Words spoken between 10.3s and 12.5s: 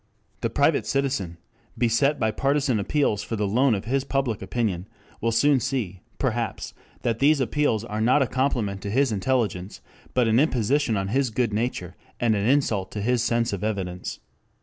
imposition on his good nature and an